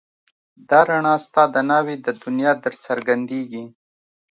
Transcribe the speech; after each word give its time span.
دا 0.69 0.79
رڼا 0.87 1.15
ستا 1.25 1.43
د 1.53 1.55
ناوې 1.69 1.95
د 2.05 2.07
دنيا 2.23 2.51
درڅرګنديږي 2.63 3.63